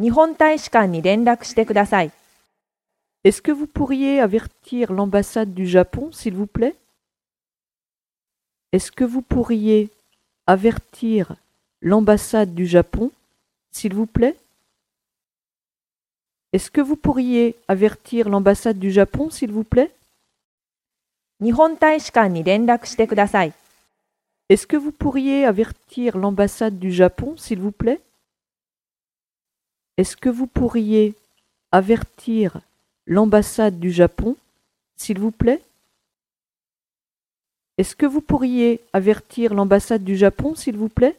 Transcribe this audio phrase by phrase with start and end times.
[0.00, 2.12] 日本大使館に連絡してください。
[3.24, 6.74] Est-ce que vous pourriez avertir l'ambassade du Japon, s'il vous plaît
[8.72, 9.88] Est-ce que vous pourriez
[10.46, 11.36] avertir
[11.80, 13.10] l'ambassade du Japon,
[13.70, 14.36] s'il vous plaît
[16.52, 19.90] Est-ce que vous pourriez avertir l'ambassade du Japon, s'il vous plaît
[21.40, 23.52] 日本大使館に連絡してください。
[24.48, 28.00] Est-ce que vous pourriez avertir l'ambassade du Japon, s'il vous plaît
[29.99, 31.13] Est-ce que vous pourriez
[31.73, 32.61] avertir
[33.05, 34.37] l'ambassade du Japon,
[34.95, 35.61] s'il vous plaît?
[37.77, 41.17] Est-ce que vous pourriez avertir l'ambassade du Japon, s'il vous plaît?